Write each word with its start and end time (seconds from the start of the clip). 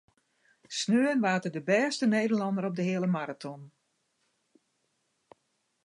Saterdei 0.77 1.21
waard 1.23 1.45
er 1.47 1.53
de 1.55 1.61
bêste 1.69 2.05
Nederlanner 2.15 2.65
op 2.69 2.75
de 2.77 2.83
heale 2.89 3.09
maraton. 3.17 3.61